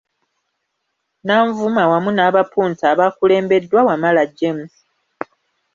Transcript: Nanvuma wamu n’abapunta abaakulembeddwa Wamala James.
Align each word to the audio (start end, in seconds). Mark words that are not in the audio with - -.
Nanvuma 1.27 1.83
wamu 1.91 2.11
n’abapunta 2.13 2.83
abaakulembeddwa 2.93 3.79
Wamala 3.87 4.23
James. 4.37 4.73